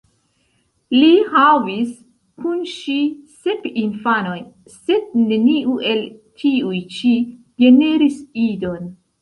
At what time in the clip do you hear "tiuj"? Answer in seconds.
6.45-6.83